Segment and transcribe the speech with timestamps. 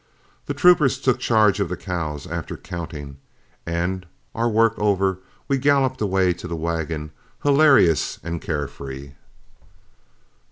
[0.47, 3.17] The troopers took charge of the cows after counting,
[3.67, 7.11] and, our work over, we galloped away to the wagon,
[7.43, 9.13] hilarious and care free.